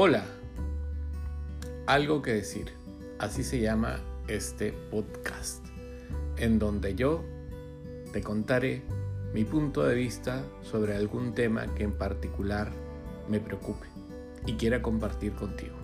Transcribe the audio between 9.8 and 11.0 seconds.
de vista sobre